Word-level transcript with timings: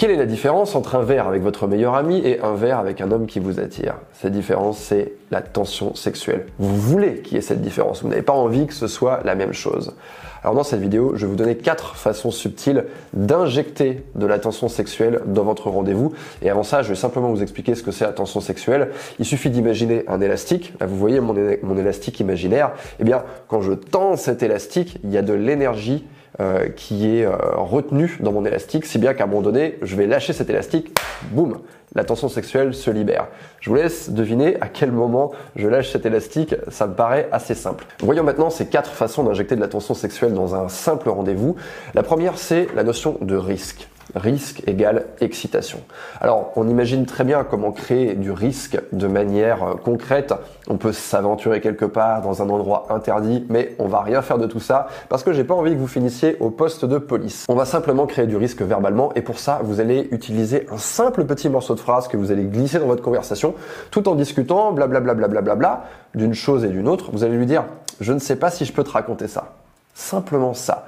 Quelle 0.00 0.12
est 0.12 0.16
la 0.16 0.24
différence 0.24 0.76
entre 0.76 0.94
un 0.94 1.02
verre 1.02 1.28
avec 1.28 1.42
votre 1.42 1.66
meilleur 1.66 1.94
ami 1.94 2.22
et 2.24 2.40
un 2.40 2.54
verre 2.54 2.78
avec 2.78 3.02
un 3.02 3.10
homme 3.10 3.26
qui 3.26 3.38
vous 3.38 3.60
attire? 3.60 3.96
Cette 4.14 4.32
différence, 4.32 4.78
c'est 4.78 5.12
la 5.30 5.42
tension 5.42 5.94
sexuelle. 5.94 6.46
Vous 6.58 6.74
voulez 6.74 7.20
qu'il 7.20 7.34
y 7.34 7.36
ait 7.36 7.42
cette 7.42 7.60
différence, 7.60 8.02
vous 8.02 8.08
n'avez 8.08 8.22
pas 8.22 8.32
envie 8.32 8.66
que 8.66 8.72
ce 8.72 8.86
soit 8.86 9.20
la 9.26 9.34
même 9.34 9.52
chose. 9.52 9.94
Alors 10.42 10.54
dans 10.54 10.62
cette 10.62 10.80
vidéo, 10.80 11.12
je 11.16 11.26
vais 11.26 11.30
vous 11.30 11.36
donner 11.36 11.54
quatre 11.54 11.96
façons 11.96 12.30
subtiles 12.30 12.86
d'injecter 13.12 14.02
de 14.14 14.24
la 14.24 14.38
tension 14.38 14.70
sexuelle 14.70 15.20
dans 15.26 15.44
votre 15.44 15.68
rendez-vous. 15.68 16.14
Et 16.40 16.48
avant 16.48 16.62
ça, 16.62 16.80
je 16.80 16.88
vais 16.88 16.94
simplement 16.94 17.28
vous 17.28 17.42
expliquer 17.42 17.74
ce 17.74 17.82
que 17.82 17.90
c'est 17.90 18.06
la 18.06 18.12
tension 18.12 18.40
sexuelle. 18.40 18.92
Il 19.18 19.26
suffit 19.26 19.50
d'imaginer 19.50 20.04
un 20.08 20.22
élastique. 20.22 20.72
Là, 20.80 20.86
vous 20.86 20.96
voyez 20.96 21.20
mon, 21.20 21.34
mon 21.62 21.76
élastique 21.76 22.20
imaginaire? 22.20 22.70
Eh 23.00 23.04
bien, 23.04 23.22
quand 23.48 23.60
je 23.60 23.74
tends 23.74 24.16
cet 24.16 24.42
élastique, 24.42 24.96
il 25.04 25.10
y 25.10 25.18
a 25.18 25.22
de 25.22 25.34
l'énergie 25.34 26.06
euh, 26.40 26.68
qui 26.70 27.18
est 27.18 27.26
euh, 27.26 27.36
retenu 27.56 28.16
dans 28.20 28.32
mon 28.32 28.46
élastique, 28.46 28.86
si 28.86 28.98
bien 28.98 29.12
qu'à 29.12 29.24
un 29.24 29.26
moment 29.26 29.42
donné, 29.42 29.76
je 29.82 29.94
vais 29.94 30.06
lâcher 30.06 30.32
cet 30.32 30.48
élastique, 30.48 30.98
boum, 31.32 31.58
la 31.94 32.02
tension 32.04 32.30
sexuelle 32.30 32.72
se 32.72 32.90
libère. 32.90 33.26
Je 33.60 33.68
vous 33.68 33.76
laisse 33.76 34.08
deviner 34.08 34.56
à 34.62 34.68
quel 34.68 34.90
moment 34.90 35.32
je 35.54 35.68
lâche 35.68 35.90
cet 35.90 36.06
élastique, 36.06 36.54
ça 36.68 36.86
me 36.86 36.94
paraît 36.94 37.28
assez 37.30 37.54
simple. 37.54 37.84
Voyons 38.00 38.24
maintenant 38.24 38.48
ces 38.48 38.66
quatre 38.66 38.90
façons 38.90 39.22
d'injecter 39.22 39.54
de 39.54 39.60
la 39.60 39.68
tension 39.68 39.92
sexuelle 39.92 40.32
dans 40.32 40.54
un 40.54 40.70
simple 40.70 41.10
rendez-vous. 41.10 41.56
La 41.94 42.02
première, 42.02 42.38
c'est 42.38 42.68
la 42.74 42.84
notion 42.84 43.18
de 43.20 43.36
risque. 43.36 43.88
Risque 44.14 44.62
égale 44.66 45.06
excitation. 45.20 45.78
Alors, 46.20 46.52
on 46.56 46.68
imagine 46.68 47.06
très 47.06 47.24
bien 47.24 47.44
comment 47.44 47.70
créer 47.70 48.14
du 48.14 48.32
risque 48.32 48.78
de 48.92 49.06
manière 49.06 49.62
euh, 49.62 49.74
concrète. 49.74 50.34
On 50.68 50.76
peut 50.76 50.92
s'aventurer 50.92 51.60
quelque 51.60 51.84
part 51.84 52.22
dans 52.22 52.42
un 52.42 52.48
endroit 52.48 52.86
interdit, 52.90 53.46
mais 53.48 53.74
on 53.78 53.86
va 53.86 54.00
rien 54.00 54.22
faire 54.22 54.38
de 54.38 54.46
tout 54.46 54.60
ça 54.60 54.88
parce 55.08 55.22
que 55.22 55.32
j'ai 55.32 55.44
pas 55.44 55.54
envie 55.54 55.72
que 55.72 55.78
vous 55.78 55.86
finissiez 55.86 56.36
au 56.40 56.50
poste 56.50 56.84
de 56.84 56.98
police. 56.98 57.46
On 57.48 57.54
va 57.54 57.64
simplement 57.64 58.06
créer 58.06 58.26
du 58.26 58.36
risque 58.36 58.62
verbalement 58.62 59.12
et 59.14 59.22
pour 59.22 59.38
ça, 59.38 59.60
vous 59.62 59.80
allez 59.80 60.08
utiliser 60.10 60.66
un 60.72 60.78
simple 60.78 61.24
petit 61.24 61.48
morceau 61.48 61.74
de 61.74 61.80
phrase 61.80 62.08
que 62.08 62.16
vous 62.16 62.32
allez 62.32 62.44
glisser 62.44 62.78
dans 62.78 62.86
votre 62.86 63.02
conversation 63.02 63.54
tout 63.90 64.08
en 64.08 64.14
discutant 64.14 64.72
blablabla 64.72 65.14
bla 65.14 65.28
bla 65.28 65.40
bla 65.40 65.54
bla 65.54 65.84
d'une 66.14 66.34
chose 66.34 66.64
et 66.64 66.68
d'une 66.68 66.88
autre. 66.88 67.10
Vous 67.12 67.22
allez 67.22 67.36
lui 67.36 67.46
dire 67.46 67.64
"Je 68.00 68.12
ne 68.12 68.18
sais 68.18 68.36
pas 68.36 68.50
si 68.50 68.64
je 68.64 68.72
peux 68.72 68.84
te 68.84 68.90
raconter 68.90 69.28
ça." 69.28 69.52
Simplement 69.94 70.54
ça. 70.54 70.86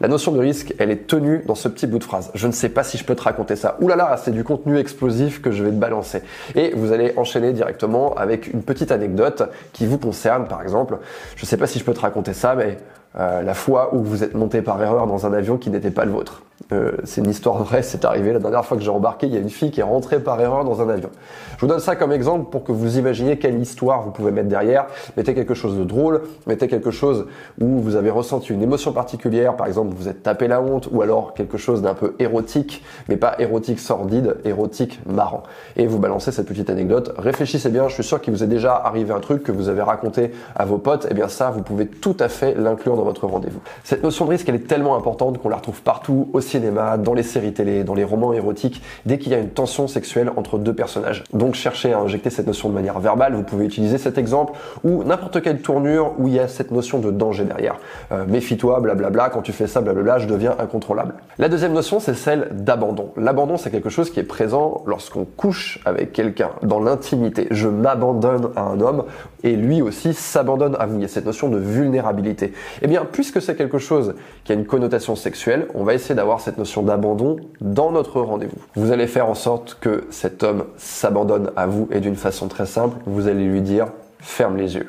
La 0.00 0.08
notion 0.08 0.32
de 0.32 0.38
risque, 0.38 0.74
elle 0.78 0.90
est 0.90 1.06
tenue 1.06 1.42
dans 1.46 1.54
ce 1.54 1.68
petit 1.68 1.86
bout 1.86 1.98
de 1.98 2.04
phrase. 2.04 2.30
Je 2.34 2.46
ne 2.46 2.52
sais 2.52 2.68
pas 2.68 2.82
si 2.82 2.98
je 2.98 3.04
peux 3.04 3.14
te 3.14 3.22
raconter 3.22 3.56
ça. 3.56 3.76
Ouh 3.80 3.88
là 3.88 3.96
là, 3.96 4.16
c'est 4.22 4.30
du 4.30 4.44
contenu 4.44 4.78
explosif 4.78 5.40
que 5.40 5.50
je 5.50 5.62
vais 5.62 5.70
te 5.70 5.76
balancer. 5.76 6.22
Et 6.54 6.72
vous 6.74 6.92
allez 6.92 7.12
enchaîner 7.16 7.52
directement 7.52 8.14
avec 8.14 8.52
une 8.52 8.62
petite 8.62 8.90
anecdote 8.92 9.42
qui 9.72 9.86
vous 9.86 9.98
concerne, 9.98 10.48
par 10.48 10.62
exemple. 10.62 10.98
Je 11.36 11.42
ne 11.42 11.46
sais 11.46 11.56
pas 11.56 11.66
si 11.66 11.78
je 11.78 11.84
peux 11.84 11.94
te 11.94 12.00
raconter 12.00 12.32
ça, 12.32 12.54
mais 12.54 12.78
euh, 13.18 13.42
la 13.42 13.54
fois 13.54 13.94
où 13.94 14.02
vous 14.02 14.24
êtes 14.24 14.34
monté 14.34 14.62
par 14.62 14.82
erreur 14.82 15.06
dans 15.06 15.26
un 15.26 15.32
avion 15.32 15.56
qui 15.56 15.70
n'était 15.70 15.90
pas 15.90 16.04
le 16.04 16.10
vôtre. 16.10 16.42
Euh, 16.72 16.92
c'est 17.04 17.20
une 17.20 17.30
histoire 17.30 17.62
vraie, 17.62 17.82
c'est 17.82 18.04
arrivé 18.04 18.32
la 18.32 18.38
dernière 18.38 18.64
fois 18.64 18.76
que 18.76 18.82
j'ai 18.82 18.90
embarqué, 18.90 19.26
il 19.26 19.34
y 19.34 19.36
a 19.36 19.40
une 19.40 19.50
fille 19.50 19.70
qui 19.70 19.80
est 19.80 19.84
rentrée 19.84 20.20
par 20.20 20.40
erreur 20.40 20.64
dans 20.64 20.80
un 20.80 20.88
avion. 20.88 21.10
Je 21.56 21.60
vous 21.60 21.66
donne 21.66 21.80
ça 21.80 21.96
comme 21.96 22.12
exemple 22.12 22.48
pour 22.50 22.64
que 22.64 22.72
vous 22.72 22.96
imaginiez 22.96 23.38
quelle 23.38 23.58
histoire 23.58 24.02
vous 24.02 24.12
pouvez 24.12 24.30
mettre 24.30 24.48
derrière. 24.48 24.86
Mettez 25.16 25.34
quelque 25.34 25.54
chose 25.54 25.76
de 25.76 25.84
drôle, 25.84 26.22
mettez 26.46 26.68
quelque 26.68 26.90
chose 26.90 27.26
où 27.60 27.80
vous 27.80 27.96
avez 27.96 28.10
ressenti 28.10 28.52
une 28.52 28.62
émotion 28.62 28.92
particulière, 28.92 29.56
par 29.56 29.66
exemple 29.66 29.94
vous 29.96 30.08
êtes 30.08 30.22
tapé 30.22 30.48
la 30.48 30.62
honte, 30.62 30.88
ou 30.90 31.02
alors 31.02 31.34
quelque 31.34 31.58
chose 31.58 31.82
d'un 31.82 31.94
peu 31.94 32.14
érotique, 32.18 32.82
mais 33.08 33.16
pas 33.16 33.34
érotique 33.38 33.80
sordide, 33.80 34.36
érotique 34.44 35.00
marrant. 35.06 35.42
Et 35.76 35.86
vous 35.86 35.98
balancez 35.98 36.32
cette 36.32 36.46
petite 36.46 36.70
anecdote. 36.70 37.14
Réfléchissez 37.18 37.68
bien, 37.68 37.88
je 37.88 37.94
suis 37.94 38.04
sûr 38.04 38.20
qu'il 38.20 38.32
vous 38.32 38.42
est 38.42 38.48
déjà 38.48 38.74
arrivé 38.74 39.12
un 39.12 39.20
truc 39.20 39.42
que 39.42 39.52
vous 39.52 39.68
avez 39.68 39.82
raconté 39.82 40.32
à 40.54 40.64
vos 40.64 40.78
potes, 40.78 41.04
et 41.06 41.08
eh 41.10 41.14
bien 41.14 41.28
ça, 41.28 41.50
vous 41.50 41.62
pouvez 41.62 41.86
tout 41.86 42.16
à 42.20 42.28
fait 42.28 42.54
l'inclure 42.54 42.96
dans 42.96 43.03
votre 43.04 43.26
rendez-vous. 43.26 43.60
Cette 43.84 44.02
notion 44.02 44.24
de 44.24 44.30
risque, 44.30 44.48
elle 44.48 44.54
est 44.56 44.66
tellement 44.66 44.96
importante 44.96 45.38
qu'on 45.38 45.48
la 45.48 45.56
retrouve 45.56 45.82
partout, 45.82 46.28
aussi 46.32 46.54
cinéma, 46.54 46.98
dans 46.98 47.14
les 47.14 47.24
séries 47.24 47.52
télé, 47.52 47.82
dans 47.82 47.94
les 47.94 48.04
romans 48.04 48.32
érotiques, 48.32 48.80
dès 49.06 49.18
qu'il 49.18 49.32
y 49.32 49.34
a 49.34 49.38
une 49.38 49.48
tension 49.48 49.88
sexuelle 49.88 50.30
entre 50.36 50.58
deux 50.58 50.74
personnages. 50.74 51.24
Donc 51.32 51.54
cherchez 51.54 51.92
à 51.92 51.98
injecter 51.98 52.30
cette 52.30 52.46
notion 52.46 52.68
de 52.68 52.74
manière 52.74 53.00
verbale, 53.00 53.34
vous 53.34 53.42
pouvez 53.42 53.64
utiliser 53.64 53.98
cet 53.98 54.18
exemple 54.18 54.52
ou 54.84 55.02
n'importe 55.02 55.42
quelle 55.42 55.60
tournure 55.60 56.12
où 56.18 56.28
il 56.28 56.34
y 56.34 56.38
a 56.38 56.46
cette 56.46 56.70
notion 56.70 57.00
de 57.00 57.10
danger 57.10 57.44
derrière. 57.44 57.76
Euh, 58.12 58.24
méfie-toi, 58.26 58.80
blablabla, 58.80 59.30
quand 59.30 59.42
tu 59.42 59.52
fais 59.52 59.66
ça, 59.66 59.80
blablabla, 59.80 60.18
je 60.18 60.28
deviens 60.28 60.54
incontrôlable. 60.60 61.14
La 61.38 61.48
deuxième 61.48 61.72
notion, 61.72 61.98
c'est 61.98 62.14
celle 62.14 62.50
d'abandon. 62.52 63.10
L'abandon, 63.16 63.56
c'est 63.56 63.70
quelque 63.70 63.90
chose 63.90 64.10
qui 64.10 64.20
est 64.20 64.24
présent 64.24 64.84
lorsqu'on 64.86 65.24
couche 65.24 65.80
avec 65.84 66.12
quelqu'un, 66.12 66.50
dans 66.62 66.78
l'intimité. 66.78 67.48
Je 67.50 67.68
m'abandonne 67.68 68.50
à 68.54 68.62
un 68.62 68.80
homme 68.80 69.04
et 69.42 69.56
lui 69.56 69.82
aussi 69.82 70.14
s'abandonne 70.14 70.76
à 70.78 70.86
vous. 70.86 70.96
Il 70.96 71.02
y 71.02 71.04
a 71.04 71.08
cette 71.08 71.26
notion 71.26 71.48
de 71.48 71.58
vulnérabilité. 71.58 72.52
Eh 72.82 72.86
puisque 73.02 73.42
c'est 73.42 73.56
quelque 73.56 73.78
chose 73.78 74.14
qui 74.44 74.52
a 74.52 74.54
une 74.54 74.66
connotation 74.66 75.16
sexuelle, 75.16 75.66
on 75.74 75.84
va 75.84 75.94
essayer 75.94 76.14
d'avoir 76.14 76.40
cette 76.40 76.58
notion 76.58 76.82
d'abandon 76.82 77.36
dans 77.60 77.90
notre 77.90 78.20
rendez-vous. 78.20 78.58
Vous 78.76 78.92
allez 78.92 79.06
faire 79.06 79.28
en 79.28 79.34
sorte 79.34 79.78
que 79.80 80.04
cet 80.10 80.42
homme 80.42 80.64
s'abandonne 80.76 81.50
à 81.56 81.66
vous 81.66 81.88
et 81.90 82.00
d'une 82.00 82.16
façon 82.16 82.48
très 82.48 82.66
simple, 82.66 82.96
vous 83.06 83.26
allez 83.28 83.44
lui 83.44 83.60
dire 83.60 83.86
ferme 84.20 84.56
les 84.56 84.76
yeux. 84.76 84.88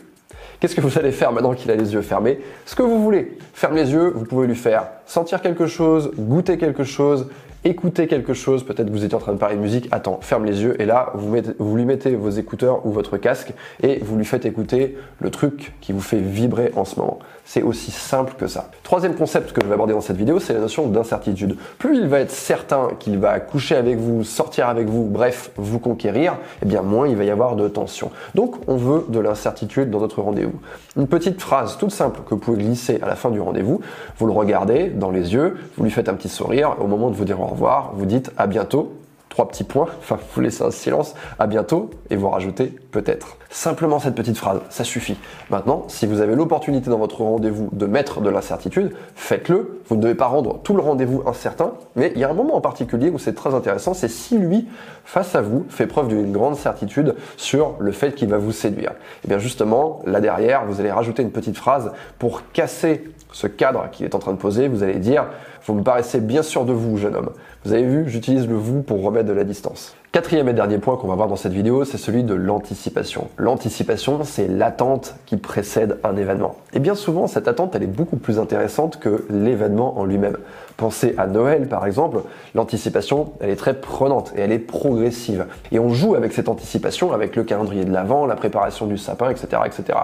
Qu'est-ce 0.60 0.76
que 0.76 0.82
vous 0.82 0.98
allez 0.98 1.12
faire 1.12 1.32
maintenant 1.32 1.54
qu'il 1.54 1.70
a 1.72 1.76
les 1.76 1.94
yeux 1.94 2.02
fermés? 2.02 2.40
Ce 2.66 2.76
que 2.76 2.84
vous 2.84 3.02
voulez. 3.02 3.38
Ferme 3.54 3.76
les 3.76 3.92
yeux, 3.92 4.12
vous 4.16 4.26
pouvez 4.26 4.48
lui 4.48 4.56
faire 4.56 4.88
sentir 5.06 5.42
quelque 5.42 5.68
chose, 5.68 6.12
goûter 6.18 6.58
quelque 6.58 6.84
chose, 6.84 7.28
écouter 7.66 8.06
quelque 8.06 8.36
chose, 8.36 8.64
peut-être 8.64 8.92
vous 8.92 9.04
étiez 9.04 9.16
en 9.16 9.20
train 9.20 9.34
de 9.34 9.40
parler 9.40 9.56
de 9.56 9.62
musique, 9.62 9.88
attends, 9.92 10.20
ferme 10.22 10.46
les 10.46 10.62
yeux 10.62 10.80
et 10.80 10.86
là 10.86 11.12
vous, 11.16 11.76
lui 11.76 11.86
mettez 11.86 12.16
vos 12.16 12.30
écouteurs 12.30 12.86
ou 12.86 12.92
votre 12.92 13.18
casque 13.18 13.54
et 13.82 14.00
vous 14.04 14.16
lui 14.16 14.26
faites 14.26 14.46
écouter 14.46 14.96
le 15.20 15.32
truc 15.32 15.74
qui 15.82 15.92
vous 15.92 16.00
fait 16.00 16.20
vibrer 16.20 16.72
en 16.76 16.86
ce 16.86 17.00
moment. 17.00 17.18
C'est 17.44 17.64
aussi 17.64 17.92
simple 17.92 18.34
que 18.38 18.48
ça. 18.48 18.70
Troisième 18.84 19.16
concept 19.16 19.52
que 19.52 19.62
je 19.62 19.68
vais 19.68 19.74
aborder 19.74 19.94
dans 19.94 20.02
cette 20.02 20.18
vidéo, 20.18 20.40
c'est 20.40 20.54
la 20.54 20.60
notion 20.60 20.88
d'incertitude. 20.88 21.58
Plus 21.80 21.98
il 21.98 22.08
va 22.08 22.20
être 22.20 22.32
certain 22.32 22.90
qu'il 23.00 23.18
va 23.18 23.40
coucher 23.40 23.76
avec 23.76 23.98
vous, 23.98 24.24
sortir 24.24 24.68
avec 24.70 24.88
vous, 24.88 25.04
bref, 25.04 25.52
vous 25.58 25.80
conquérir, 25.80 26.38
eh 26.62 26.66
bien 26.66 26.84
moins 26.84 27.08
il 27.08 27.16
va 27.16 27.24
y 27.24 27.32
avoir 27.32 27.56
de 27.56 27.68
tension. 27.68 28.12
Donc 28.36 28.56
on 28.68 28.78
veut 28.78 29.06
de 29.10 29.20
l'incertitude 29.20 29.90
dans 29.90 30.00
notre 30.00 30.22
rendez-vous. 30.22 30.60
Une 30.98 31.08
petite 31.08 31.42
phrase 31.42 31.78
toute 31.78 31.92
simple 31.92 32.22
que 32.26 32.36
vous 32.36 32.40
pouvez 32.40 32.64
glisser 32.64 33.00
à 33.02 33.08
la 33.08 33.16
fin 33.16 33.32
du 33.32 33.40
rendez-vous, 33.40 33.82
vous 34.18 34.26
le 34.28 34.34
regardez 34.34 34.90
dans 34.90 35.10
les 35.10 35.34
yeux, 35.34 35.58
vous 35.78 35.84
lui 35.84 35.92
faites 35.92 36.10
un 36.10 36.14
petit 36.14 36.30
sourire, 36.30 36.76
au 36.80 36.88
moment 36.88 37.10
de 37.10 37.16
vous 37.16 37.26
dire 37.26 37.42
au 37.42 37.55
revoir, 37.56 37.92
vous 37.96 38.06
dites 38.06 38.32
à 38.38 38.48
bientôt, 38.48 38.94
trois 39.36 39.50
petits 39.50 39.66
points, 39.66 39.88
enfin 40.00 40.18
vous 40.34 40.42
laissez 40.42 40.64
un 40.64 40.72
silence, 40.72 41.14
à 41.40 41.46
bientôt, 41.46 41.90
et 42.10 42.16
vous 42.16 42.30
rajoutez 42.30 42.68
peut-être. 42.92 43.36
Simplement 43.50 44.00
cette 44.00 44.16
petite 44.16 44.38
phrase, 44.38 44.62
ça 44.70 44.86
suffit. 44.86 45.18
Maintenant, 45.50 45.84
si 45.90 46.06
vous 46.06 46.22
avez 46.22 46.36
l'opportunité 46.36 46.90
dans 46.90 46.98
votre 46.98 47.22
rendez-vous 47.22 47.68
de 47.74 47.86
mettre 47.86 48.22
de 48.22 48.30
l'incertitude, 48.30 48.96
faites-le. 49.16 49.82
Vous 49.90 49.98
ne 49.98 50.02
devez 50.02 50.16
pas 50.16 50.28
rendre 50.28 50.60
tout 50.64 50.74
le 50.74 50.82
rendez-vous 50.82 51.22
incertain, 51.26 51.74
mais 51.98 52.14
il 52.16 52.22
y 52.22 52.24
a 52.24 52.30
un 52.30 52.34
moment 52.34 52.56
en 52.56 52.62
particulier 52.62 53.10
où 53.10 53.20
c'est 53.20 53.36
très 53.36 53.54
intéressant, 53.54 53.94
c'est 53.94 54.08
si 54.08 54.38
lui, 54.38 54.70
face 55.04 55.36
à 55.36 55.42
vous, 55.42 55.66
fait 55.68 55.86
preuve 55.86 56.08
d'une 56.08 56.32
grande 56.32 56.56
certitude 56.56 57.16
sur 57.36 57.76
le 57.80 57.92
fait 57.92 58.16
qu'il 58.16 58.30
va 58.30 58.38
vous 58.38 58.54
séduire. 58.54 58.92
Et 58.92 59.26
eh 59.26 59.28
bien 59.28 59.38
justement, 59.38 60.00
là 60.06 60.22
derrière, 60.22 60.66
vous 60.66 60.80
allez 60.80 60.92
rajouter 60.92 61.24
une 61.24 61.32
petite 61.32 61.58
phrase 61.58 61.92
pour 62.20 62.50
casser 62.54 63.04
ce 63.36 63.48
cadre 63.48 63.90
qu'il 63.92 64.06
est 64.06 64.16
en 64.16 64.20
train 64.20 64.32
de 64.32 64.38
poser, 64.38 64.70
vous 64.70 64.82
allez 64.82 65.00
dire 65.00 65.26
Vous 65.66 65.74
me 65.74 65.84
paraissez 65.84 66.22
bien 66.22 66.42
sûr 66.42 66.64
de 66.64 66.72
vous, 66.72 66.96
jeune 66.96 67.18
homme. 67.18 67.32
Vous 67.66 67.74
avez 67.74 67.84
vu, 67.84 68.08
j'utilise 68.08 68.48
le 68.48 68.56
vous 68.56 68.82
pour 68.82 69.04
remettre 69.04 69.25
de 69.26 69.34
la 69.34 69.44
distance. 69.44 69.94
Quatrième 70.16 70.48
et 70.48 70.54
dernier 70.54 70.78
point 70.78 70.96
qu'on 70.96 71.10
va 71.10 71.16
voir 71.16 71.28
dans 71.28 71.36
cette 71.36 71.52
vidéo, 71.52 71.84
c'est 71.84 71.98
celui 71.98 72.24
de 72.24 72.34
l'anticipation. 72.34 73.28
L'anticipation, 73.38 74.24
c'est 74.24 74.48
l'attente 74.48 75.16
qui 75.26 75.36
précède 75.36 76.00
un 76.06 76.16
événement. 76.16 76.56
Et 76.72 76.80
bien 76.80 76.96
souvent, 76.96 77.28
cette 77.28 77.50
attente, 77.50 77.76
elle 77.76 77.84
est 77.84 77.88
beaucoup 77.88 78.16
plus 78.16 78.40
intéressante 78.40 78.98
que 78.98 79.26
l'événement 79.30 80.00
en 80.00 80.06
lui-même. 80.06 80.38
Pensez 80.78 81.16
à 81.18 81.28
Noël, 81.28 81.68
par 81.68 81.86
exemple. 81.86 82.20
L'anticipation, 82.54 83.34
elle 83.42 83.50
est 83.50 83.58
très 83.58 83.74
prenante 83.74 84.32
et 84.38 84.40
elle 84.40 84.54
est 84.54 84.60
progressive. 84.60 85.48
Et 85.74 85.80
on 85.80 85.90
joue 85.90 86.16
avec 86.16 86.32
cette 86.32 86.48
anticipation, 86.48 87.12
avec 87.12 87.36
le 87.36 87.44
calendrier 87.44 87.84
de 87.84 87.92
l'Avent, 87.92 88.26
la 88.26 88.36
préparation 88.36 88.86
du 88.86 88.98
sapin, 88.98 89.30
etc., 89.30 89.64
etc. 89.66 90.00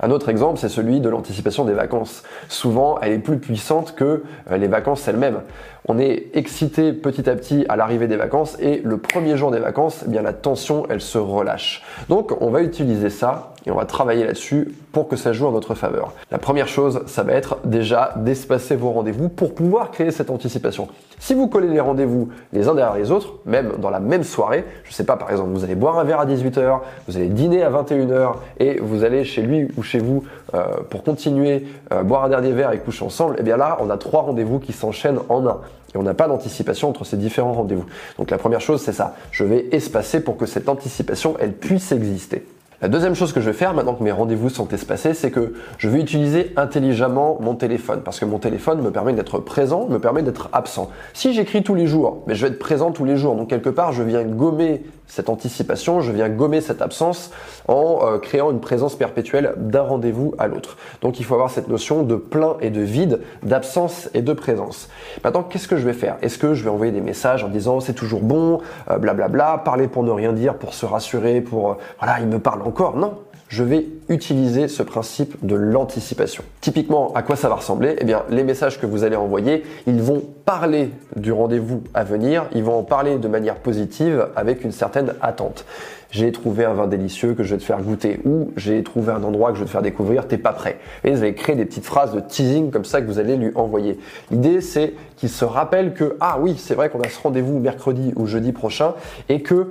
Un 0.00 0.10
autre 0.10 0.30
exemple, 0.30 0.58
c'est 0.58 0.68
celui 0.68 0.98
de 0.98 1.08
l'anticipation 1.08 1.64
des 1.64 1.74
vacances. 1.74 2.24
Souvent, 2.48 2.98
elle 3.00 3.12
est 3.12 3.18
plus 3.18 3.38
puissante 3.38 3.94
que 3.94 4.24
euh, 4.50 4.56
les 4.56 4.66
vacances 4.66 5.06
elles-mêmes. 5.06 5.42
On 5.86 5.98
est 5.98 6.30
excité 6.32 6.94
petit 6.94 7.28
à 7.28 7.36
petit 7.36 7.66
à 7.68 7.76
l'arrivée 7.76 8.06
des 8.06 8.16
vacances 8.16 8.56
et 8.58 8.80
le 8.82 8.96
premier 8.96 9.36
jour 9.36 9.43
des 9.50 9.58
vacances, 9.58 10.02
eh 10.06 10.08
bien 10.08 10.22
la 10.22 10.32
tension, 10.32 10.84
elle 10.88 11.00
se 11.00 11.18
relâche. 11.18 11.82
Donc 12.08 12.36
on 12.40 12.50
va 12.50 12.62
utiliser 12.62 13.10
ça 13.10 13.54
et 13.66 13.70
on 13.70 13.76
va 13.76 13.84
travailler 13.84 14.24
là-dessus 14.24 14.74
pour 14.92 15.08
que 15.08 15.16
ça 15.16 15.32
joue 15.32 15.46
en 15.46 15.52
notre 15.52 15.74
faveur. 15.74 16.12
La 16.30 16.38
première 16.38 16.68
chose, 16.68 17.02
ça 17.06 17.22
va 17.22 17.32
être 17.32 17.58
déjà 17.64 18.12
d'espacer 18.16 18.76
vos 18.76 18.90
rendez-vous 18.90 19.28
pour 19.28 19.54
pouvoir 19.54 19.90
créer 19.90 20.10
cette 20.10 20.30
anticipation. 20.30 20.88
Si 21.18 21.34
vous 21.34 21.48
collez 21.48 21.68
les 21.68 21.80
rendez-vous 21.80 22.28
les 22.52 22.68
uns 22.68 22.74
derrière 22.74 22.96
les 22.96 23.10
autres, 23.10 23.34
même 23.46 23.72
dans 23.78 23.90
la 23.90 24.00
même 24.00 24.24
soirée, 24.24 24.64
je 24.84 24.92
sais 24.92 25.04
pas, 25.04 25.16
par 25.16 25.30
exemple, 25.30 25.50
vous 25.50 25.64
allez 25.64 25.74
boire 25.74 25.98
un 25.98 26.04
verre 26.04 26.20
à 26.20 26.26
18h, 26.26 26.80
vous 27.08 27.16
allez 27.16 27.28
dîner 27.28 27.62
à 27.62 27.70
21h 27.70 28.34
et 28.58 28.78
vous 28.80 29.04
allez 29.04 29.24
chez 29.24 29.42
lui 29.42 29.68
ou 29.76 29.82
chez 29.82 29.98
vous 29.98 30.24
euh, 30.54 30.66
pour 30.90 31.02
continuer 31.02 31.66
euh, 31.92 32.02
boire 32.02 32.24
un 32.24 32.28
dernier 32.28 32.52
verre 32.52 32.72
et 32.72 32.78
coucher 32.78 33.04
ensemble, 33.04 33.36
et 33.36 33.38
eh 33.40 33.42
bien 33.42 33.56
là, 33.56 33.78
on 33.80 33.88
a 33.88 33.96
trois 33.96 34.22
rendez-vous 34.22 34.58
qui 34.58 34.72
s'enchaînent 34.72 35.20
en 35.28 35.46
un. 35.46 35.60
Et 35.94 35.98
on 35.98 36.02
n'a 36.02 36.14
pas 36.14 36.28
d'anticipation 36.28 36.88
entre 36.88 37.04
ces 37.04 37.16
différents 37.16 37.52
rendez-vous. 37.52 37.86
Donc 38.18 38.30
la 38.30 38.38
première 38.38 38.60
chose, 38.60 38.82
c'est 38.82 38.92
ça. 38.92 39.14
Je 39.30 39.44
vais 39.44 39.66
espacer 39.72 40.20
pour 40.20 40.36
que 40.36 40.46
cette 40.46 40.68
anticipation, 40.68 41.36
elle 41.38 41.52
puisse 41.52 41.92
exister. 41.92 42.44
La 42.82 42.88
deuxième 42.88 43.14
chose 43.14 43.32
que 43.32 43.40
je 43.40 43.46
vais 43.46 43.56
faire 43.56 43.72
maintenant 43.72 43.94
que 43.94 44.02
mes 44.02 44.12
rendez-vous 44.12 44.50
sont 44.50 44.68
espacés, 44.68 45.14
c'est 45.14 45.30
que 45.30 45.54
je 45.78 45.88
vais 45.88 46.00
utiliser 46.00 46.52
intelligemment 46.56 47.38
mon 47.40 47.54
téléphone 47.54 48.02
parce 48.04 48.18
que 48.18 48.26
mon 48.26 48.38
téléphone 48.38 48.82
me 48.82 48.90
permet 48.90 49.14
d'être 49.14 49.38
présent, 49.38 49.86
me 49.88 49.98
permet 49.98 50.22
d'être 50.22 50.50
absent. 50.52 50.90
Si 51.14 51.32
j'écris 51.32 51.62
tous 51.62 51.74
les 51.74 51.86
jours, 51.86 52.22
mais 52.26 52.34
je 52.34 52.44
vais 52.44 52.52
être 52.52 52.58
présent 52.58 52.90
tous 52.90 53.06
les 53.06 53.16
jours, 53.16 53.36
donc 53.36 53.48
quelque 53.48 53.70
part 53.70 53.92
je 53.92 54.02
viens 54.02 54.22
gommer 54.24 54.82
cette 55.14 55.28
anticipation, 55.28 56.00
je 56.00 56.10
viens 56.10 56.28
gommer 56.28 56.60
cette 56.60 56.82
absence 56.82 57.30
en 57.68 58.00
euh, 58.02 58.18
créant 58.18 58.50
une 58.50 58.58
présence 58.58 58.96
perpétuelle 58.96 59.54
d'un 59.56 59.82
rendez-vous 59.82 60.34
à 60.38 60.48
l'autre. 60.48 60.76
Donc 61.02 61.20
il 61.20 61.24
faut 61.24 61.34
avoir 61.34 61.50
cette 61.50 61.68
notion 61.68 62.02
de 62.02 62.16
plein 62.16 62.56
et 62.60 62.70
de 62.70 62.80
vide, 62.80 63.20
d'absence 63.44 64.10
et 64.12 64.22
de 64.22 64.32
présence. 64.32 64.88
Maintenant, 65.22 65.44
qu'est-ce 65.44 65.68
que 65.68 65.76
je 65.76 65.86
vais 65.86 65.92
faire? 65.92 66.16
Est-ce 66.20 66.36
que 66.36 66.54
je 66.54 66.64
vais 66.64 66.70
envoyer 66.70 66.90
des 66.90 67.00
messages 67.00 67.44
en 67.44 67.48
disant 67.48 67.78
c'est 67.78 67.92
toujours 67.92 68.22
bon, 68.22 68.60
blablabla, 68.88 69.12
euh, 69.12 69.14
bla 69.14 69.28
bla, 69.28 69.62
parler 69.64 69.86
pour 69.86 70.02
ne 70.02 70.10
rien 70.10 70.32
dire, 70.32 70.56
pour 70.56 70.74
se 70.74 70.84
rassurer, 70.84 71.40
pour 71.40 71.70
euh, 71.70 71.74
voilà, 72.00 72.18
il 72.18 72.26
me 72.26 72.40
parle 72.40 72.62
encore? 72.62 72.96
Non, 72.96 73.14
je 73.48 73.62
vais 73.62 73.86
utiliser 74.08 74.68
ce 74.68 74.82
principe 74.82 75.36
de 75.44 75.54
l'anticipation. 75.54 76.44
Typiquement, 76.60 77.12
à 77.14 77.22
quoi 77.22 77.36
ça 77.36 77.48
va 77.48 77.56
ressembler? 77.56 77.96
Eh 78.00 78.04
bien, 78.04 78.22
les 78.30 78.42
messages 78.42 78.80
que 78.80 78.86
vous 78.86 79.04
allez 79.04 79.16
envoyer, 79.16 79.62
ils 79.86 80.02
vont 80.02 80.22
parler 80.44 80.90
du 81.16 81.32
rendez-vous 81.32 81.82
à 81.94 82.04
venir, 82.04 82.46
ils 82.54 82.64
vont 82.64 82.78
en 82.78 82.82
parler 82.82 83.18
de 83.18 83.28
manière 83.28 83.56
positive 83.56 84.28
avec 84.34 84.64
une 84.64 84.72
certaine 84.72 85.14
attente. 85.20 85.64
J'ai 86.10 86.30
trouvé 86.32 86.64
un 86.64 86.74
vin 86.74 86.86
délicieux 86.86 87.34
que 87.34 87.42
je 87.42 87.54
vais 87.54 87.58
te 87.58 87.64
faire 87.64 87.82
goûter 87.82 88.20
ou 88.24 88.52
j'ai 88.56 88.82
trouvé 88.82 89.12
un 89.12 89.22
endroit 89.24 89.50
que 89.50 89.56
je 89.56 89.60
vais 89.60 89.66
te 89.66 89.72
faire 89.72 89.82
découvrir, 89.82 90.28
t'es 90.28 90.38
pas 90.38 90.52
prêt. 90.52 90.78
Et 91.02 91.10
vous 91.10 91.18
allez 91.18 91.34
créer 91.34 91.56
des 91.56 91.64
petites 91.64 91.86
phrases 91.86 92.12
de 92.12 92.20
teasing 92.20 92.70
comme 92.70 92.84
ça 92.84 93.00
que 93.00 93.06
vous 93.06 93.18
allez 93.18 93.36
lui 93.36 93.50
envoyer. 93.54 93.98
L'idée, 94.30 94.60
c'est 94.60 94.94
qu'il 95.16 95.28
se 95.28 95.44
rappelle 95.44 95.92
que, 95.92 96.16
ah 96.20 96.38
oui, 96.40 96.54
c'est 96.56 96.74
vrai 96.74 96.88
qu'on 96.88 97.00
a 97.00 97.08
ce 97.08 97.20
rendez-vous 97.20 97.58
mercredi 97.58 98.12
ou 98.16 98.26
jeudi 98.26 98.52
prochain 98.52 98.94
et 99.28 99.42
que 99.42 99.70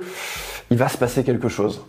il 0.70 0.78
va 0.78 0.90
se 0.90 0.98
passer 0.98 1.24
quelque 1.24 1.50
chose 1.50 1.82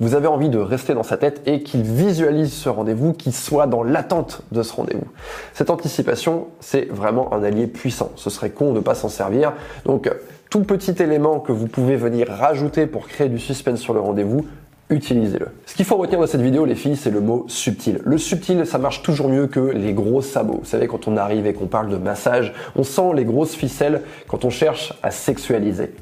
vous 0.00 0.14
avez 0.14 0.26
envie 0.26 0.48
de 0.48 0.58
rester 0.58 0.94
dans 0.94 1.02
sa 1.02 1.16
tête 1.16 1.42
et 1.46 1.62
qu'il 1.62 1.82
visualise 1.82 2.52
ce 2.52 2.68
rendez-vous, 2.68 3.12
qu'il 3.12 3.34
soit 3.34 3.66
dans 3.66 3.82
l'attente 3.82 4.42
de 4.50 4.62
ce 4.62 4.72
rendez-vous. 4.72 5.06
Cette 5.52 5.70
anticipation, 5.70 6.48
c'est 6.60 6.88
vraiment 6.90 7.32
un 7.34 7.42
allié 7.42 7.66
puissant. 7.66 8.10
Ce 8.16 8.30
serait 8.30 8.50
con 8.50 8.72
de 8.72 8.78
ne 8.78 8.80
pas 8.80 8.94
s'en 8.94 9.10
servir. 9.10 9.52
Donc, 9.84 10.10
tout 10.48 10.64
petit 10.64 11.00
élément 11.02 11.38
que 11.38 11.52
vous 11.52 11.68
pouvez 11.68 11.96
venir 11.96 12.28
rajouter 12.28 12.86
pour 12.86 13.06
créer 13.06 13.28
du 13.28 13.38
suspense 13.38 13.78
sur 13.78 13.94
le 13.94 14.00
rendez-vous, 14.00 14.46
utilisez-le. 14.88 15.46
Ce 15.66 15.74
qu'il 15.76 15.84
faut 15.84 15.96
retenir 15.96 16.20
de 16.20 16.26
cette 16.26 16.40
vidéo, 16.40 16.64
les 16.64 16.74
filles, 16.74 16.96
c'est 16.96 17.10
le 17.10 17.20
mot 17.20 17.44
subtil. 17.46 18.00
Le 18.04 18.18
subtil, 18.18 18.66
ça 18.66 18.78
marche 18.78 19.02
toujours 19.02 19.28
mieux 19.28 19.46
que 19.46 19.60
les 19.60 19.92
gros 19.92 20.22
sabots. 20.22 20.58
Vous 20.62 20.68
savez, 20.68 20.88
quand 20.88 21.06
on 21.06 21.16
arrive 21.16 21.46
et 21.46 21.52
qu'on 21.52 21.66
parle 21.66 21.88
de 21.88 21.96
massage, 21.96 22.52
on 22.74 22.82
sent 22.82 23.12
les 23.14 23.24
grosses 23.24 23.54
ficelles 23.54 24.02
quand 24.26 24.44
on 24.44 24.50
cherche 24.50 24.92
à 25.02 25.10
sexualiser. 25.10 25.92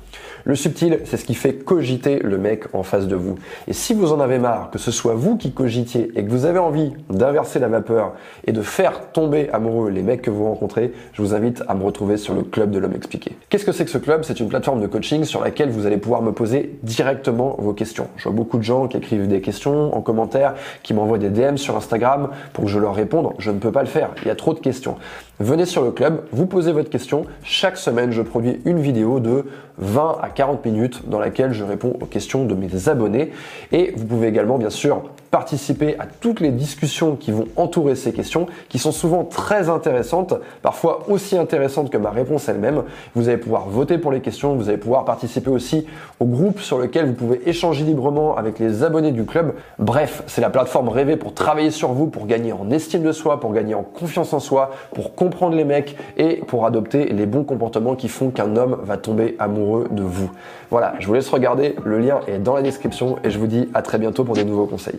Le 0.48 0.54
subtil, 0.54 1.00
c'est 1.04 1.18
ce 1.18 1.26
qui 1.26 1.34
fait 1.34 1.52
cogiter 1.52 2.20
le 2.20 2.38
mec 2.38 2.64
en 2.72 2.82
face 2.82 3.06
de 3.06 3.14
vous. 3.14 3.34
Et 3.66 3.74
si 3.74 3.92
vous 3.92 4.14
en 4.14 4.18
avez 4.18 4.38
marre, 4.38 4.70
que 4.70 4.78
ce 4.78 4.90
soit 4.90 5.12
vous 5.12 5.36
qui 5.36 5.52
cogitiez 5.52 6.10
et 6.16 6.24
que 6.24 6.30
vous 6.30 6.46
avez 6.46 6.58
envie 6.58 6.94
d'inverser 7.10 7.58
la 7.58 7.68
vapeur 7.68 8.14
et 8.46 8.52
de 8.52 8.62
faire 8.62 9.12
tomber 9.12 9.50
amoureux 9.52 9.90
les 9.90 10.00
mecs 10.00 10.22
que 10.22 10.30
vous 10.30 10.44
rencontrez, 10.44 10.94
je 11.12 11.20
vous 11.20 11.34
invite 11.34 11.62
à 11.68 11.74
me 11.74 11.84
retrouver 11.84 12.16
sur 12.16 12.32
le 12.32 12.44
club 12.44 12.70
de 12.70 12.78
l'homme 12.78 12.94
expliqué. 12.94 13.36
Qu'est-ce 13.50 13.66
que 13.66 13.72
c'est 13.72 13.84
que 13.84 13.90
ce 13.90 13.98
club? 13.98 14.22
C'est 14.24 14.40
une 14.40 14.48
plateforme 14.48 14.80
de 14.80 14.86
coaching 14.86 15.24
sur 15.24 15.44
laquelle 15.44 15.68
vous 15.68 15.84
allez 15.84 15.98
pouvoir 15.98 16.22
me 16.22 16.32
poser 16.32 16.78
directement 16.82 17.56
vos 17.58 17.74
questions. 17.74 18.08
Je 18.16 18.22
vois 18.22 18.32
beaucoup 18.32 18.56
de 18.56 18.62
gens 18.62 18.88
qui 18.88 18.96
écrivent 18.96 19.28
des 19.28 19.42
questions 19.42 19.94
en 19.94 20.00
commentaire, 20.00 20.54
qui 20.82 20.94
m'envoient 20.94 21.18
des 21.18 21.28
DM 21.28 21.56
sur 21.56 21.76
Instagram 21.76 22.30
pour 22.54 22.64
que 22.64 22.70
je 22.70 22.78
leur 22.78 22.94
réponde. 22.94 23.34
Je 23.38 23.50
ne 23.50 23.58
peux 23.58 23.70
pas 23.70 23.82
le 23.82 23.86
faire. 23.86 24.12
Il 24.22 24.28
y 24.28 24.30
a 24.30 24.34
trop 24.34 24.54
de 24.54 24.60
questions. 24.60 24.96
Venez 25.40 25.66
sur 25.66 25.84
le 25.84 25.92
club, 25.92 26.24
vous 26.32 26.46
posez 26.46 26.72
votre 26.72 26.90
question. 26.90 27.26
Chaque 27.44 27.76
semaine, 27.76 28.12
je 28.12 28.22
produis 28.22 28.60
une 28.64 28.80
vidéo 28.80 29.20
de 29.20 29.44
20 29.76 30.18
à 30.20 30.30
40 30.38 30.64
minutes 30.64 31.08
dans 31.08 31.18
laquelle 31.18 31.52
je 31.52 31.64
réponds 31.64 31.98
aux 32.00 32.06
questions 32.06 32.44
de 32.44 32.54
mes 32.54 32.88
abonnés. 32.88 33.32
Et 33.72 33.92
vous 33.96 34.04
pouvez 34.06 34.28
également, 34.28 34.56
bien 34.56 34.70
sûr, 34.70 35.02
participer 35.30 35.96
à 35.98 36.06
toutes 36.06 36.40
les 36.40 36.50
discussions 36.50 37.16
qui 37.16 37.32
vont 37.32 37.46
entourer 37.56 37.94
ces 37.94 38.12
questions, 38.12 38.46
qui 38.68 38.78
sont 38.78 38.92
souvent 38.92 39.24
très 39.24 39.68
intéressantes, 39.68 40.34
parfois 40.62 41.04
aussi 41.08 41.36
intéressantes 41.36 41.90
que 41.90 41.98
ma 41.98 42.10
réponse 42.10 42.48
elle-même. 42.48 42.84
Vous 43.14 43.28
allez 43.28 43.38
pouvoir 43.38 43.68
voter 43.68 43.98
pour 43.98 44.12
les 44.12 44.20
questions, 44.20 44.54
vous 44.54 44.68
allez 44.68 44.78
pouvoir 44.78 45.04
participer 45.04 45.50
aussi 45.50 45.86
au 46.20 46.24
groupe 46.24 46.60
sur 46.60 46.78
lequel 46.78 47.06
vous 47.06 47.14
pouvez 47.14 47.48
échanger 47.48 47.84
librement 47.84 48.36
avec 48.36 48.58
les 48.58 48.82
abonnés 48.82 49.12
du 49.12 49.24
club. 49.24 49.54
Bref, 49.78 50.22
c'est 50.26 50.40
la 50.40 50.50
plateforme 50.50 50.88
rêvée 50.88 51.16
pour 51.16 51.34
travailler 51.34 51.70
sur 51.70 51.92
vous, 51.92 52.06
pour 52.06 52.26
gagner 52.26 52.52
en 52.52 52.70
estime 52.70 53.02
de 53.02 53.12
soi, 53.12 53.40
pour 53.40 53.52
gagner 53.52 53.74
en 53.74 53.82
confiance 53.82 54.32
en 54.32 54.40
soi, 54.40 54.70
pour 54.94 55.14
comprendre 55.14 55.56
les 55.56 55.64
mecs 55.64 55.96
et 56.16 56.36
pour 56.46 56.66
adopter 56.66 57.06
les 57.06 57.26
bons 57.26 57.44
comportements 57.44 57.94
qui 57.94 58.08
font 58.08 58.30
qu'un 58.30 58.56
homme 58.56 58.78
va 58.82 58.96
tomber 58.96 59.36
amoureux 59.38 59.86
de 59.90 60.02
vous. 60.02 60.30
Voilà, 60.70 60.94
je 60.98 61.06
vous 61.06 61.14
laisse 61.14 61.28
regarder, 61.28 61.76
le 61.84 61.98
lien 61.98 62.20
est 62.26 62.38
dans 62.38 62.54
la 62.54 62.62
description 62.62 63.16
et 63.24 63.30
je 63.30 63.38
vous 63.38 63.46
dis 63.46 63.68
à 63.74 63.82
très 63.82 63.98
bientôt 63.98 64.24
pour 64.24 64.34
des 64.34 64.44
nouveaux 64.44 64.66
conseils. 64.66 64.98